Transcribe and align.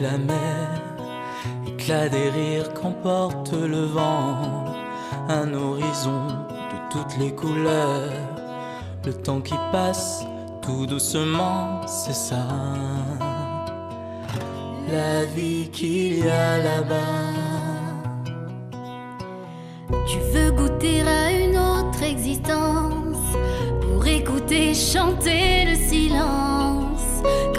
la 0.00 0.16
mer, 0.16 0.68
éclat 1.66 2.08
des 2.08 2.30
rires 2.30 2.72
qu'emporte 2.72 3.52
le 3.52 3.84
vent, 3.84 4.64
un 5.28 5.52
horizon 5.52 6.26
de 6.26 6.78
toutes 6.90 7.18
les 7.18 7.34
couleurs, 7.34 8.12
le 9.04 9.12
temps 9.12 9.40
qui 9.40 9.54
passe 9.72 10.24
tout 10.62 10.86
doucement, 10.86 11.86
c'est 11.86 12.14
ça. 12.14 12.46
La 14.90 15.24
vie 15.24 15.68
qu'il 15.70 16.24
y 16.24 16.28
a 16.28 16.58
là-bas. 16.58 17.39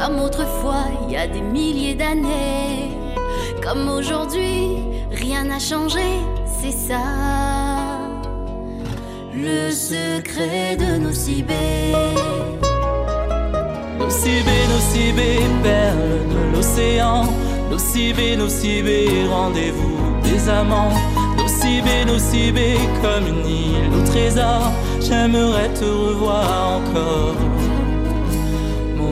Comme 0.01 0.19
autrefois, 0.19 0.85
il 1.05 1.13
y 1.13 1.15
a 1.15 1.27
des 1.27 1.41
milliers 1.41 1.93
d'années. 1.93 2.89
Comme 3.61 3.87
aujourd'hui, 3.87 4.77
rien 5.11 5.43
n'a 5.43 5.59
changé, 5.59 6.17
c'est 6.59 6.71
ça. 6.71 7.03
Le 9.31 9.69
secret 9.69 10.75
de 10.75 10.97
nos 10.97 11.13
cibés. 11.13 11.93
Nos 13.99 14.09
cibés, 14.09 14.65
nos 14.73 14.81
cibés, 14.91 15.45
perles 15.61 16.27
de 16.33 16.55
l'océan. 16.55 17.25
Nos 17.69 17.77
cibés, 17.77 18.35
nos 18.35 18.49
cibés, 18.49 19.27
rendez-vous 19.29 20.19
des 20.23 20.49
amants. 20.49 20.93
Nos 21.37 21.47
cibés, 21.47 22.05
nos 22.07 22.17
cibés, 22.17 22.79
comme 23.03 23.27
une 23.27 23.45
île 23.45 23.93
au 23.95 24.03
trésor. 24.07 24.63
J'aimerais 24.99 25.69
te 25.75 25.85
revoir 25.85 26.79
encore. 26.79 27.35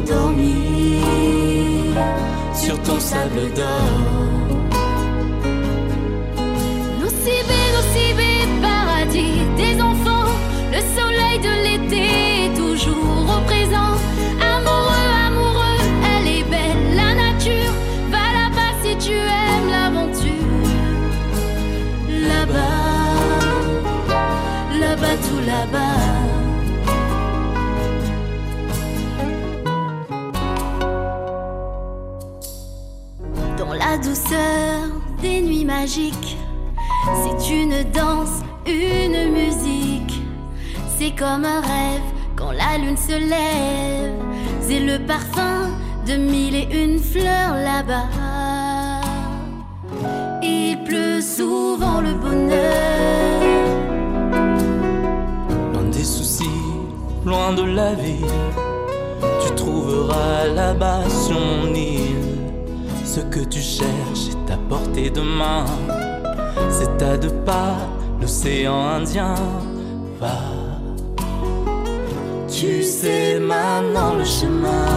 M'endormir 0.09 1.03
sur 2.53 2.81
ton 2.81 2.99
sable 2.99 3.53
d'or. 3.53 3.91
Nos 6.99 7.09
cibés, 7.09 7.69
nos 7.75 7.85
cibés, 7.93 8.47
paradis 8.61 9.41
des 9.55 9.79
enfants. 9.79 10.33
Le 10.71 10.81
soleil 10.97 11.39
de 11.39 11.53
l'été 11.63 12.05
est 12.45 12.53
toujours 12.55 13.25
au 13.37 13.41
présent. 13.45 13.93
Amoureux, 14.41 15.09
amoureux, 15.27 15.81
elle 16.11 16.27
est 16.27 16.45
belle, 16.49 16.95
la 16.95 17.13
nature. 17.13 17.73
Va 18.09 18.25
là-bas 18.39 18.73
si 18.83 18.91
tu 18.97 19.13
aimes 19.13 19.69
l'aventure. 19.69 20.71
Là-bas, 22.29 22.79
là-bas, 24.79 25.15
tout 25.27 25.41
là-bas. 25.45 25.98
Des 35.21 35.41
nuits 35.41 35.65
magiques, 35.65 36.37
c'est 37.23 37.53
une 37.53 37.83
danse, 37.91 38.41
une 38.67 39.31
musique. 39.31 40.21
C'est 40.97 41.11
comme 41.11 41.45
un 41.45 41.61
rêve 41.61 42.01
quand 42.35 42.51
la 42.51 42.77
lune 42.77 42.97
se 42.97 43.17
lève. 43.17 44.13
C'est 44.61 44.79
le 44.79 44.99
parfum 45.05 45.69
de 46.05 46.15
mille 46.15 46.55
et 46.55 46.67
une 46.71 46.99
fleurs 46.99 47.55
là-bas. 47.55 48.09
Il 50.43 50.83
pleut 50.85 51.21
souvent 51.21 52.01
le 52.01 52.13
bonheur. 52.13 53.41
Loin 55.73 55.83
des 55.91 56.03
soucis, 56.03 56.45
loin 57.25 57.53
de 57.53 57.63
la 57.63 57.93
vie, 57.93 58.25
tu 59.43 59.55
trouveras 59.55 60.47
là-bas 60.53 61.03
mon 61.31 61.73
île 61.73 62.08
ce 63.15 63.21
que 63.21 63.39
tu 63.39 63.59
cherches 63.59 64.27
est 64.33 64.53
à 64.53 64.57
portée 64.69 65.09
de 65.09 65.21
main. 65.21 65.65
C'est 66.69 67.01
à 67.03 67.17
deux 67.17 67.35
pas 67.43 67.77
l'océan 68.21 68.79
Indien. 68.97 69.33
Va, 70.19 70.37
tu 72.47 72.83
sais 72.83 73.39
maintenant 73.39 74.13
le 74.13 74.25
chemin. 74.25 74.91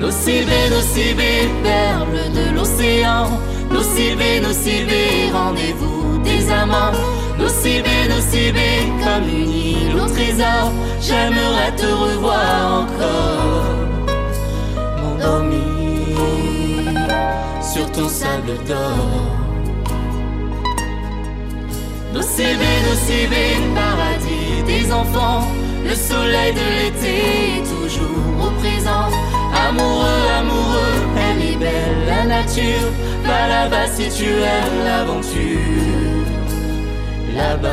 Nos 0.00 0.10
cibés, 0.10 0.68
nos 0.74 0.86
cibés, 0.94 1.48
perles 1.62 2.26
de 2.38 2.56
l'océan. 2.56 3.26
Nos 3.70 3.82
cibés, 3.94 4.40
nos 4.40 4.56
cibés, 4.64 5.30
rendez-vous 5.32 6.18
des 6.24 6.50
amants. 6.50 6.96
Nos 7.38 7.48
cibés, 7.48 8.08
comme 9.04 9.28
une 9.28 9.50
île 9.50 9.96
au 9.96 10.08
trésor. 10.08 10.72
J'aimerais 11.00 11.72
te 11.76 11.86
revoir 11.86 12.82
encore. 12.82 13.81
Sur 17.72 17.90
ton 17.92 18.08
sable 18.08 18.52
d'or. 18.68 19.08
Nos 22.12 22.20
cibés, 22.22 22.80
nos 22.86 23.74
paradis 23.74 24.62
des 24.66 24.92
enfants. 24.92 25.46
Le 25.88 25.94
soleil 25.94 26.52
de 26.52 26.66
l'été 26.78 27.62
toujours 27.72 28.46
au 28.46 28.50
présent. 28.60 29.08
Amoureux, 29.68 30.24
amoureux, 30.40 30.98
elle 31.24 31.42
est 31.50 31.56
belle, 31.56 32.00
la 32.06 32.24
nature. 32.24 32.88
Va 33.24 33.48
là-bas 33.48 33.86
si 33.86 34.08
tu 34.16 34.28
aimes 34.54 34.80
l'aventure. 34.84 36.26
Là-bas, 37.34 37.68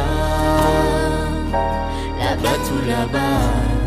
là-bas, 2.22 2.58
tout 2.68 2.84
là-bas. 2.88 3.79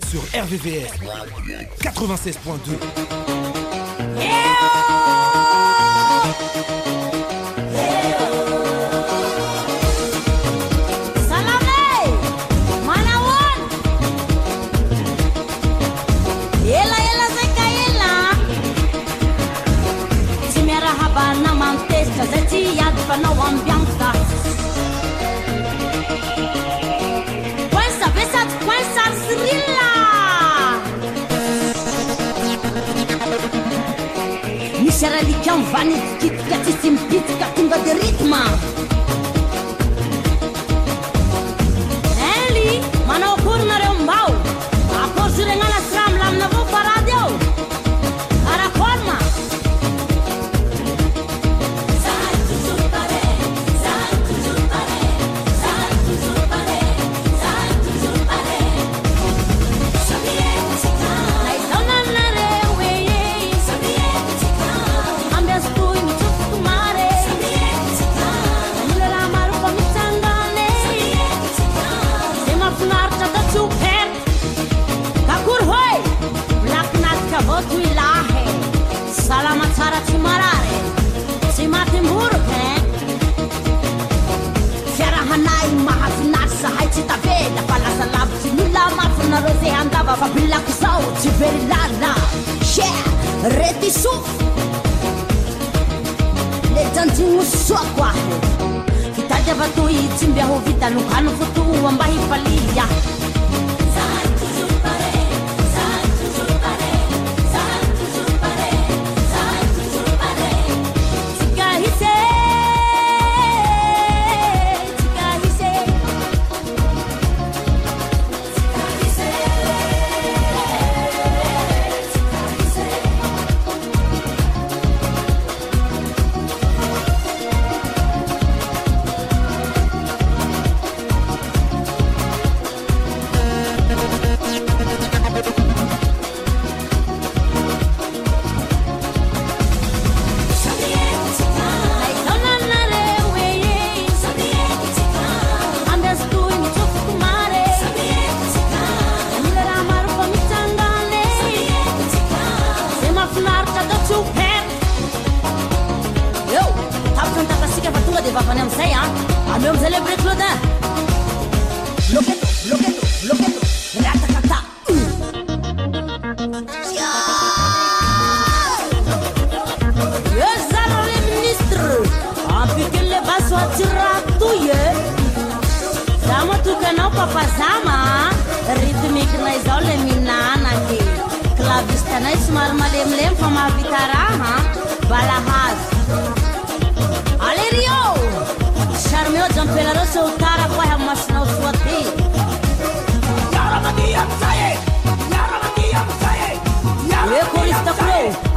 sur 0.00 0.22
RVVS 0.34 0.90
96.2. 1.82 3.21
manay 85.32 85.72
mahafinary 85.88 86.56
zahay 86.60 86.88
tsy 86.92 87.02
tavela 87.08 87.62
fa 87.68 87.76
lasa 87.84 88.06
lavitsy 88.14 88.50
mila 88.56 88.82
mafinareo 88.98 89.54
zay 89.60 89.72
andava 89.80 90.14
fa 90.20 90.28
bilako 90.34 90.72
zao 90.80 91.04
tsy 91.20 91.30
verilala 91.38 92.12
se 92.72 92.88
rety 93.56 93.90
sofo 94.02 94.34
le 96.74 96.84
janjigno 96.94 97.42
ahy 98.10 98.36
hitady 99.16 99.50
avatoy 99.54 99.96
tsy 100.16 100.26
mbiaho 100.32 100.56
vita 100.66 100.92
fotoa 101.38 101.92
mba 101.96 102.04
hifalia 102.12 102.86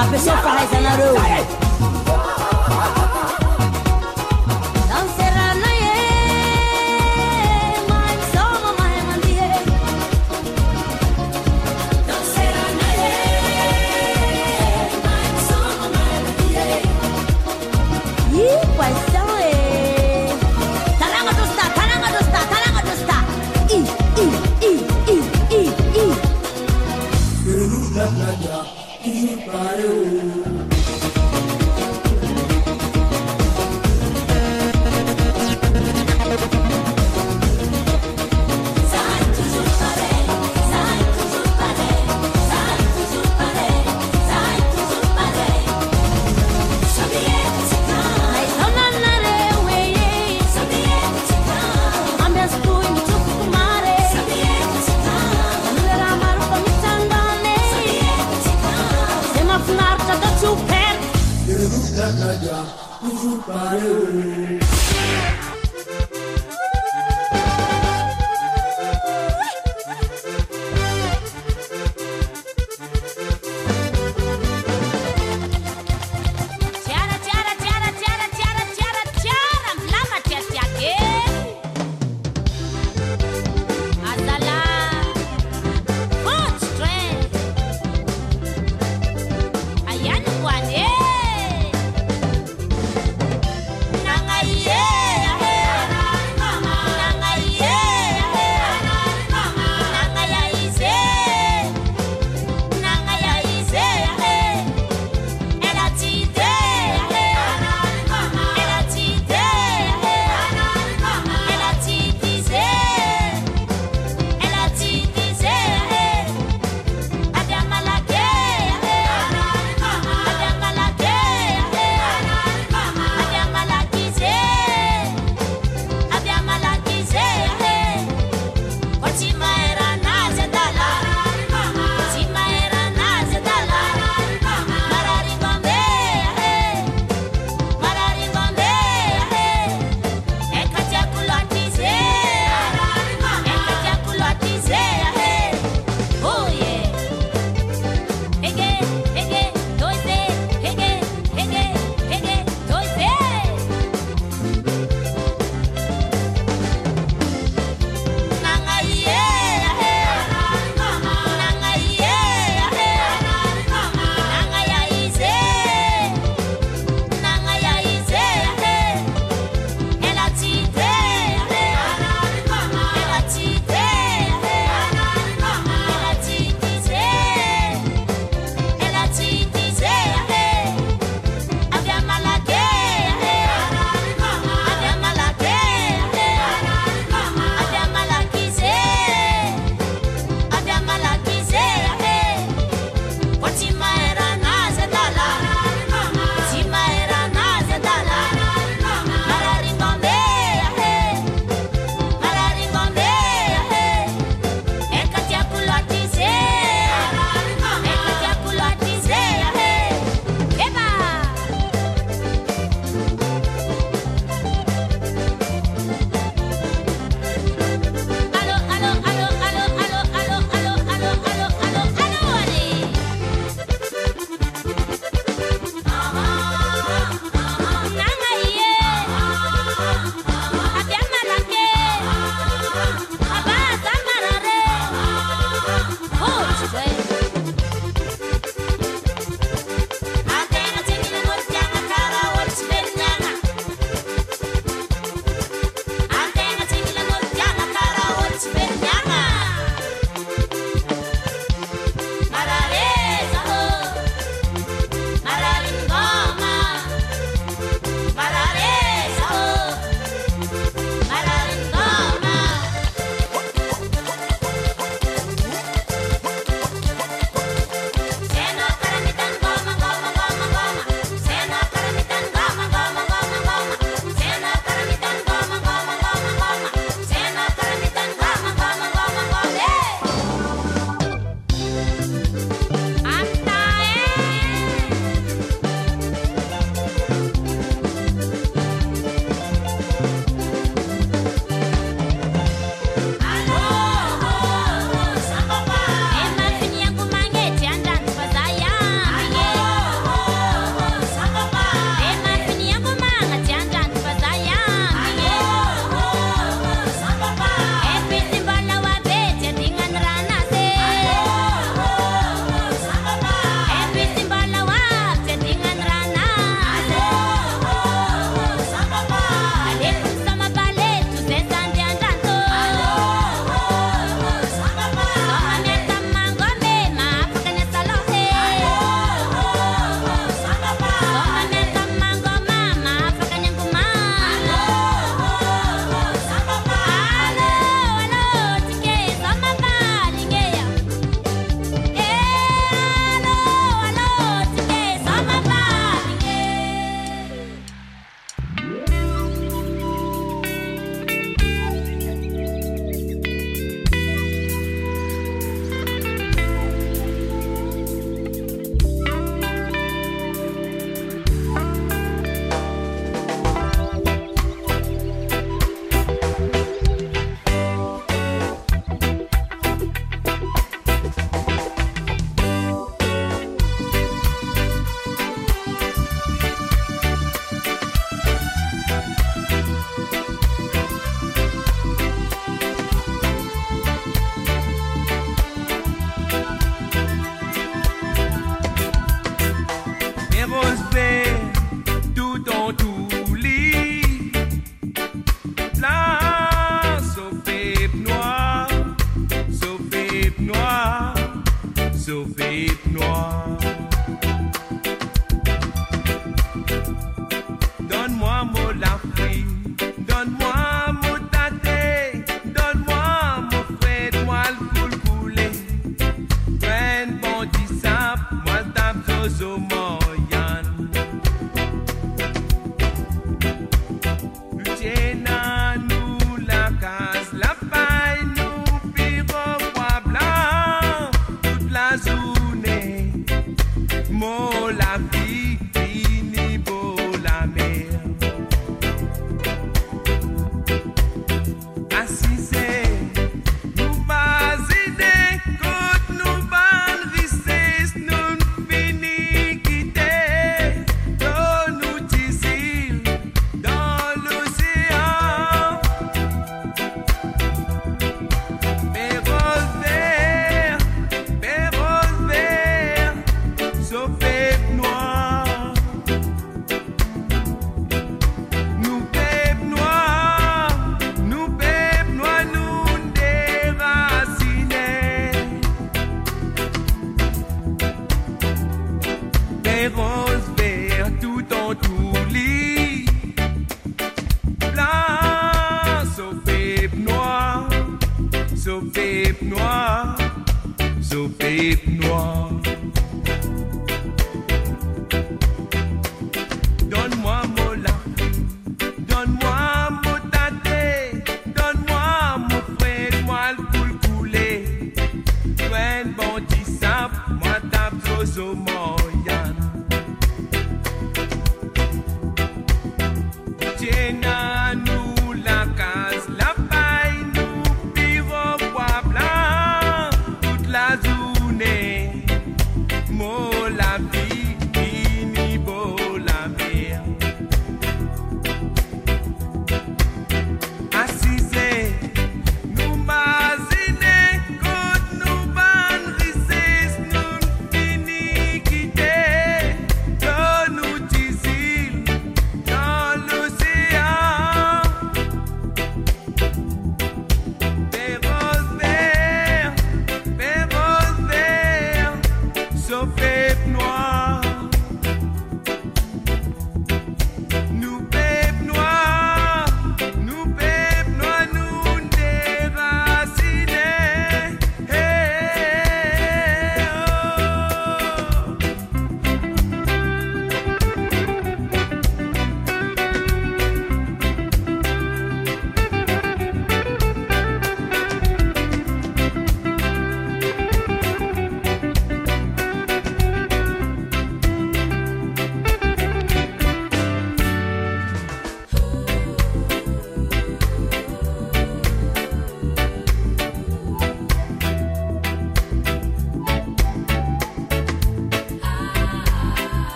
A 0.00 0.04
pessoa 0.06 0.36
faz 0.38 0.72
ela 0.72 0.96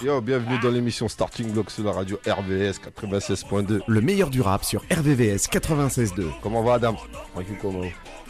20h. 0.00 0.04
Yo, 0.06 0.20
bienvenue 0.20 0.58
dans 0.60 0.70
l'émission 0.70 1.08
Starting 1.08 1.50
Block 1.52 1.70
sur 1.70 1.84
la 1.84 1.92
radio 1.92 2.18
RVS 2.26 2.80
96.2. 2.98 3.80
Le 3.86 4.00
meilleur 4.00 4.30
du 4.30 4.40
rap 4.40 4.64
sur 4.64 4.82
RVVS 4.90 5.48
96.2. 5.50 6.24
Comment 6.42 6.62
va 6.62 6.74
Adam? 6.74 6.96
Tranquille 7.34 7.56
comment 7.60 7.82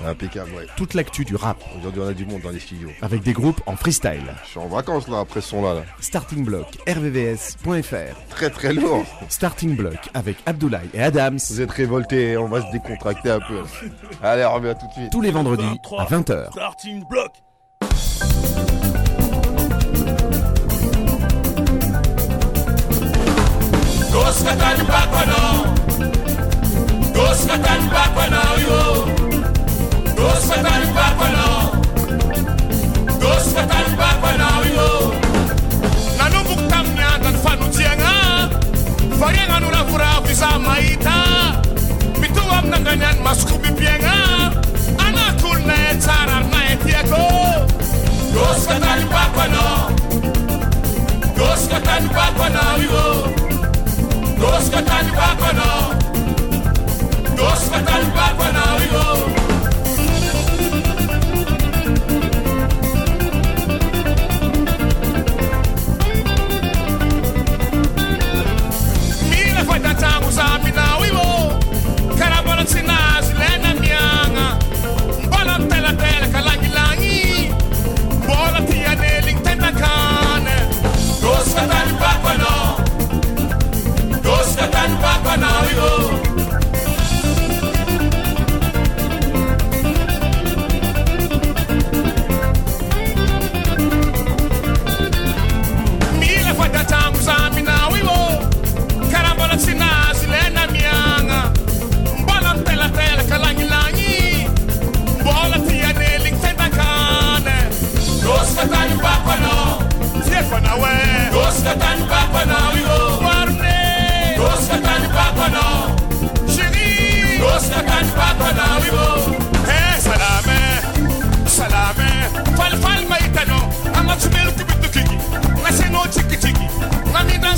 Impeccable, 0.04 0.50
ouais. 0.56 0.66
Toute 0.76 0.94
l'actu 0.94 1.24
du 1.26 1.36
rap, 1.36 1.62
Aujourd'hui, 1.78 2.00
on 2.02 2.08
a 2.08 2.14
du 2.14 2.24
monde 2.24 2.40
dans 2.40 2.50
les 2.50 2.58
studios. 2.60 2.88
avec 3.02 3.22
des 3.22 3.34
groupes 3.34 3.60
en 3.66 3.76
freestyle. 3.76 4.34
Je 4.44 4.50
suis 4.50 4.58
en 4.58 4.66
vacances 4.68 5.08
là, 5.08 5.18
après 5.20 5.42
ce 5.42 5.50
son-là. 5.50 5.74
Là. 5.74 5.82
Starting 6.00 6.42
Block, 6.44 6.66
rvvs.fr. 6.88 8.28
Très 8.30 8.48
très 8.50 8.72
lourd. 8.72 9.04
Starting 9.28 9.76
Block 9.76 9.98
avec 10.14 10.38
Abdoulaye 10.46 10.88
et 10.94 11.02
Adams. 11.02 11.38
Vous 11.50 11.60
êtes 11.60 11.70
révoltés, 11.70 12.38
on 12.38 12.48
va 12.48 12.62
se 12.66 12.72
décontracter 12.72 13.30
un 13.30 13.40
peu. 13.40 13.62
Allez, 14.22 14.44
on 14.46 14.54
revient 14.54 14.74
tout 14.80 14.86
de 14.86 14.92
suite. 14.92 15.12
Tous 15.12 15.20
les 15.20 15.30
vendredis 15.30 15.78
à 15.98 16.04
20h. 16.06 16.50
Starting 16.52 17.04
block. 17.10 17.32
tosikatani 24.30 24.84
bakono 24.90 25.42
tosikatani 27.14 27.86
bakono 27.94 28.42
yo 28.66 28.80
tosikatani 30.16 30.86
bakono 30.96 31.46
tosikatani 33.22 33.96
bakono 34.00 34.50
yo 34.76 34.88
nanomboko 36.18 36.62
tamin'ny 36.70 37.02
andran'ny 37.14 37.40
fanojihagna 37.44 38.12
variagna 39.20 39.58
no 39.60 39.70
ravoravo 39.74 40.30
iza 40.30 40.50
mahita 40.66 41.16
mitoa 42.20 42.58
aminangany 42.58 43.04
any 43.10 43.20
masoko 43.26 43.58
bibiagna 43.62 44.14
anakolonay 45.06 45.98
tsara 45.98 46.36
aminay 46.38 46.76
tiako 46.84 47.24
tosikatani 48.34 49.04
bakono 49.14 49.66
tosikatani 51.36 52.08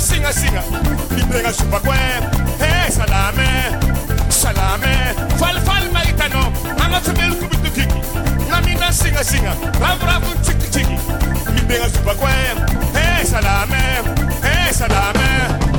singa 0.03 0.33
singa. 0.33 0.61
Librenga 1.15 1.53
supa 1.53 1.79
kwe 1.79 1.95
he 2.61 2.91
salame 2.91 3.47
salame. 4.29 4.93
Fal 5.39 5.57
fal 5.67 5.85
maitano. 5.95 6.43
Anga 6.83 6.99
tebel 7.05 7.31
kubitu 7.39 7.71
kiki. 7.71 7.99
Namina 8.49 8.91
singa 8.91 9.23
singa. 9.23 9.53
Rav 9.81 10.03
rav 10.03 10.23
tiki 10.45 10.67
tiki 10.73 10.97
librenga 11.55 11.89
supa 11.89 12.13
kwe 12.19 12.33
he 12.95 13.25
salame 13.25 13.81
hey 14.43 14.73
salame. 14.73 15.72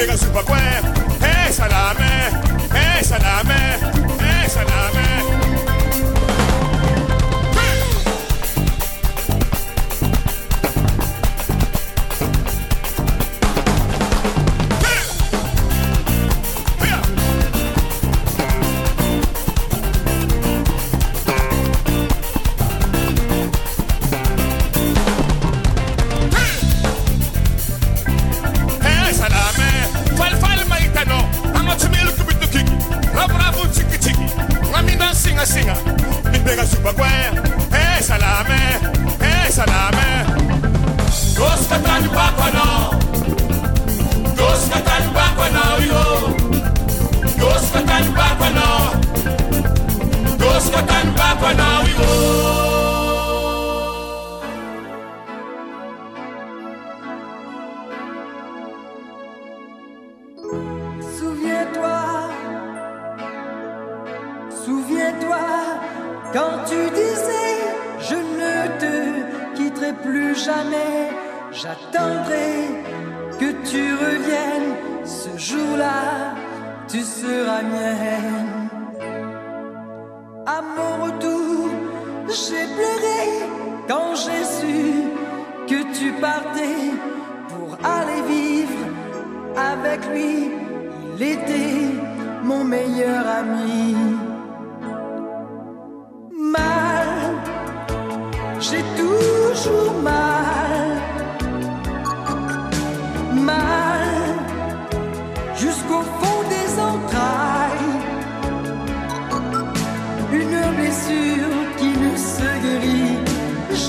Llega 0.00 0.16
su 0.16 0.30
papá, 0.30 0.58
eh, 0.58 1.52
salame, 1.52 2.28
eh, 2.74 3.04
salame, 3.04 3.74
eh, 4.18 4.48
salame. 4.48 5.09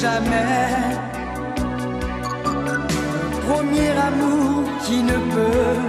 jamais. 0.01 0.97
Premier 3.47 3.91
amour 4.09 4.63
qui 4.83 4.97
ne 5.03 5.17
peut 5.33 5.79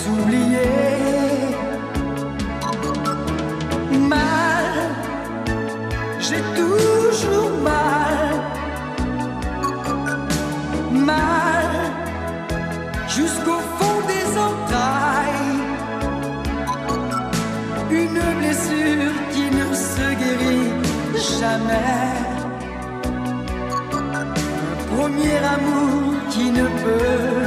s'oublier. 0.00 0.76
Mal, 4.12 4.72
j'ai 6.26 6.42
toujours 6.58 7.52
mal. 7.70 8.32
Mal, 11.10 11.70
jusqu'au 13.16 13.60
fond 13.76 13.98
des 14.12 14.26
entrailles. 14.48 15.56
Une 18.02 18.22
blessure 18.38 19.14
qui 19.32 19.44
ne 19.58 19.66
se 19.74 20.06
guérit 20.20 20.72
jamais. 21.40 22.15
Premier 25.06 25.38
amour 25.38 26.14
qui 26.30 26.50
ne 26.50 26.64
peut 26.64 27.46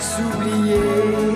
s'oublier. 0.00 1.35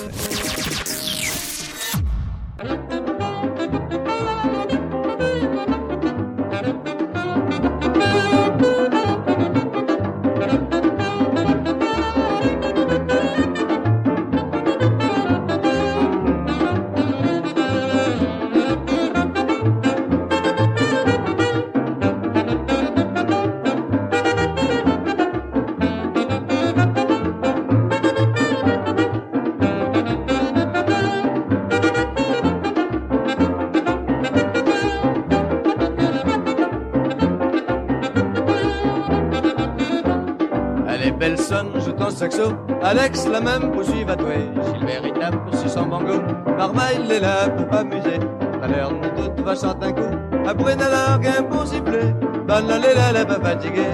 même, 43.41 43.71
poursuive 43.71 44.09
à 44.09 44.15
toi. 44.15 44.29
Gilbert, 44.73 45.01
il 45.05 45.13
tape 45.13 45.55
sur 45.55 45.69
son 45.69 45.85
bango. 45.85 46.21
Marmaille 46.57 47.11
est 47.11 47.19
là 47.19 47.49
pour 47.49 47.67
m'amuser. 47.71 48.19
À 48.61 48.67
l'heure, 48.67 48.91
nous 48.91 49.09
toutes 49.23 49.45
va 49.45 49.55
chanter 49.55 49.87
un 49.87 49.91
coup. 49.93 50.15
Après, 50.47 50.75
n'a 50.75 51.17
rien 51.17 51.43
pour 51.49 51.65
siffler. 51.65 52.13
Banalé, 52.47 52.93
là, 52.95 53.11
là, 53.11 53.25
pas 53.25 53.39
fatigué. 53.39 53.85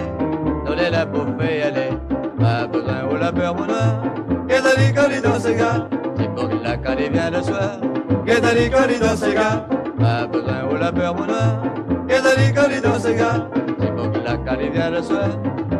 Donnez 0.65 0.89
la 0.89 1.05
bouffée, 1.05 1.63
allez. 1.63 1.97
Pas 2.39 2.67
besoin 2.67 3.03
au 3.11 3.17
la 3.17 3.31
peur, 3.31 3.55
mon 3.55 3.65
noir. 3.65 4.03
Qu'est-ce 4.47 4.75
que 4.91 5.13
dit 5.13 5.21
dans 5.21 5.39
ce 5.39 5.49
gars? 5.49 5.87
C'est 6.17 6.29
pour 6.35 6.49
la 6.63 6.77
quand 6.77 6.95
il 6.99 7.11
vient 7.11 7.29
le 7.29 7.41
soir. 7.41 7.79
Qu'est-ce 8.25 8.41
que 8.41 8.87
dit 8.93 8.99
dans 8.99 9.15
ce 9.15 9.33
gars? 9.33 9.65
Pas 9.99 10.27
besoin 10.27 10.63
au 10.69 10.75
la 10.77 10.91
peur, 10.91 11.15
mon 11.15 11.25
noir. 11.25 11.63
Qu'est-ce 12.07 12.51
que 12.51 12.73
dit 12.73 12.81
dans 12.81 12.99
ce 12.99 13.09
gars? 13.09 13.47
C'est 13.79 13.95
pour 13.95 14.09
la 14.23 14.37
quand 14.37 14.59
il 14.61 14.71
vient 14.71 14.89
le 14.89 15.01
soir. 15.01 15.29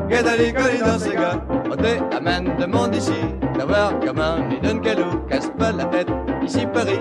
Qu'est-ce 0.10 0.52
que 0.52 0.86
dans 0.86 1.00
ce 1.00 1.10
gars? 1.10 1.42
On 1.70 1.76
te 1.76 2.16
amène 2.16 2.56
de 2.58 2.66
monde 2.66 2.96
ici, 2.96 3.12
d'avoir 3.58 4.00
comment 4.00 4.38
ni 4.48 4.60
donne 4.60 4.82
calou, 4.82 5.20
casse 5.30 5.52
pas 5.58 5.72
la 5.72 5.86
tête. 5.86 6.10
Ici 6.44 6.66
Paris, 6.74 7.00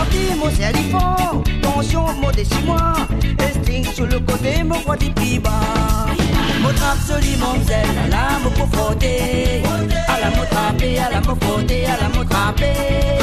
sortimos 0.00 0.52
se 0.54 0.64
alifó, 0.64 1.42
tension 1.62 2.06
des 2.34 2.44
six 2.44 2.64
mois, 2.64 2.94
Esting 3.38 3.84
sur 3.92 4.06
le 4.06 4.18
côté, 4.20 4.62
mon 4.64 4.78
roi 4.80 4.96
des 4.96 5.10
piba. 5.10 5.60
Mot 6.62 6.70
absolu, 6.70 7.36
mamzelle, 7.38 7.98
à 8.04 8.08
la 8.08 8.38
mot 8.42 8.50
pour 8.50 8.68
frotter, 8.68 9.62
à 10.08 10.20
la 10.20 10.30
mot 10.30 10.46
trapper, 10.50 10.98
à 10.98 11.10
la 11.10 11.20
mot 11.20 11.36
frotter, 11.40 11.86
à 11.86 11.96
la 12.00 12.08
mot 12.08 12.24
trapper. 12.24 13.18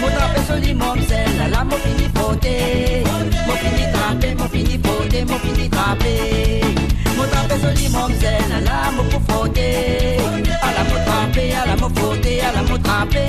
Mot 0.00 0.10
trapper, 0.16 0.42
soli, 0.48 0.74
mamzelle, 0.74 1.40
à 1.44 1.48
la 1.48 1.64
mot 1.64 1.76
fini 1.76 2.08
frotter, 2.14 3.04
mot 3.46 3.56
fini 3.62 3.84
trapper, 3.92 4.34
mot 4.34 4.48
fini 4.48 4.78
frotter, 4.82 5.24
mot 5.24 5.38
fini 5.38 5.68
trapper 5.68 6.97
motapesa 7.18 7.70
limom 7.78 8.12
zen 8.20 8.52
ala 8.58 8.76
mokofote 8.96 9.68
ala 10.66 10.82
motrape 10.90 11.44
ala 11.60 11.74
mofote 11.82 12.32
ala 12.48 12.62
motrape 12.70 13.24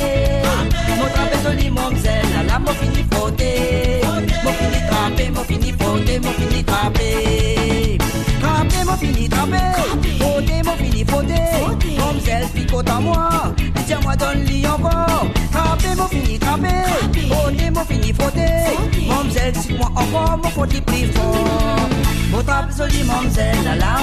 motapesa 0.99 1.51
limom 1.59 1.93
zen 2.03 2.29
ala 2.39 2.59
mofini 2.65 3.03
fote 3.11 3.51
mofini 4.43 4.79
trape 4.89 5.23
mofini 5.35 5.71
fote. 5.73 6.19
Mofini 6.19 6.63
trape 6.63 7.09
Kapè 8.41 8.83
mò 8.85 8.95
fini 8.95 9.27
tapè, 9.27 9.63
potè 10.19 10.63
mò 10.63 10.73
fini 10.75 11.03
potè 11.03 11.41
Kom 11.97 12.19
zèl 12.25 12.45
pikot 12.53 12.89
a 12.89 12.99
mò, 12.99 13.51
bitè 13.57 13.97
mò 14.03 14.15
don 14.15 14.37
li 14.47 14.63
ankon 14.65 15.31
Kapè 15.51 15.95
mò 15.95 16.07
fini 16.07 16.37
tapè, 16.37 16.73
potè 17.31 17.69
mò 17.75 17.83
fini 17.83 18.13
potè 18.13 18.49
Mòm 19.09 19.29
zèl 19.35 19.53
sit 19.61 19.77
mò 19.79 19.87
ankon, 19.95 20.39
mò 20.43 20.49
poti 20.55 20.81
pli 20.81 21.05
fò 21.13 21.27
Mò 22.31 22.41
tap 22.45 22.71
zoli 22.77 23.03
mòm 23.03 23.25
la 23.65 23.75
la 23.75 23.93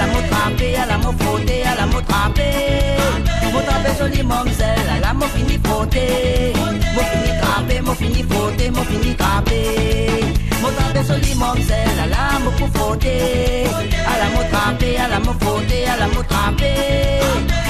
la 0.00 0.06
mot 0.06 0.22
trapper, 0.30 0.76
à 0.76 0.86
la 0.86 0.98
mot 0.98 1.14
frotter, 1.18 1.62
à 1.64 1.74
la 1.74 1.86
mot 1.86 2.00
trapper. 2.00 2.96
Mon 3.52 3.62
trappe 3.66 3.90
soli, 3.98 4.22
mon 4.22 4.44
zèle, 4.58 4.88
à 4.96 5.00
la 5.00 5.12
mot 5.12 5.26
fini 5.34 5.58
frotter. 5.64 6.52
Mon 6.94 7.04
fini 7.10 7.32
trapper, 7.40 7.80
mon 7.86 7.94
fini 7.94 8.22
frotter, 8.30 8.70
mon 8.70 8.84
fini 8.84 9.14
trapper. 9.14 10.24
Mon 10.62 10.70
trappe 10.76 11.00
soli, 11.06 11.34
mon 11.34 11.54
zèle, 11.68 12.00
à 12.04 12.06
la 12.14 12.38
mot 12.42 12.52
pour 12.58 12.68
frotter. 12.74 13.66
À 14.10 14.14
la 14.20 14.26
mot 14.34 14.44
trapper, 14.52 14.96
à 15.04 15.08
la 15.08 15.18
mot 15.18 15.36
frotter, 15.40 15.84
à 15.92 15.96
la 16.00 16.06
mot 16.08 16.22
trapper. 16.22 17.20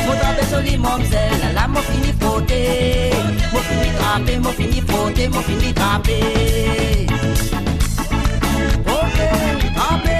Mon 0.06 0.14
trappe 0.20 0.42
soli, 0.50 0.76
mon 0.78 0.98
zèle, 1.10 1.44
à 1.48 1.52
la 1.52 1.66
mot 1.68 1.82
fini 1.90 2.12
frotter. 2.20 3.10
Mon 3.52 3.62
fini 3.68 3.90
trapper, 3.98 4.38
mon 4.38 4.52
fini 4.58 4.80
frotter, 4.88 5.28
mon 5.28 5.42
fini 5.42 5.72
trapper. 5.72 7.06
Frotter, 8.86 9.32
trapper, 9.76 10.19